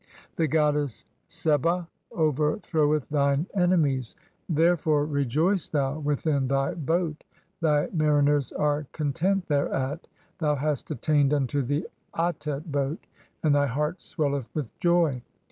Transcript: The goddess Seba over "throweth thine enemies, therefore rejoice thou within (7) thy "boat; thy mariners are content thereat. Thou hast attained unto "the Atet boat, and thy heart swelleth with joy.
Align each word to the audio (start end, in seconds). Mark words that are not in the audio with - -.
The 0.35 0.47
goddess 0.47 1.05
Seba 1.27 1.87
over 2.11 2.57
"throweth 2.57 3.07
thine 3.09 3.45
enemies, 3.53 4.15
therefore 4.49 5.05
rejoice 5.05 5.69
thou 5.69 5.99
within 5.99 6.47
(7) 6.47 6.47
thy 6.47 6.73
"boat; 6.73 7.23
thy 7.61 7.87
mariners 7.93 8.51
are 8.51 8.87
content 8.93 9.45
thereat. 9.45 10.07
Thou 10.39 10.55
hast 10.55 10.89
attained 10.89 11.35
unto 11.35 11.61
"the 11.61 11.87
Atet 12.15 12.65
boat, 12.71 13.05
and 13.43 13.53
thy 13.53 13.67
heart 13.67 14.01
swelleth 14.01 14.49
with 14.55 14.75
joy. 14.79 15.21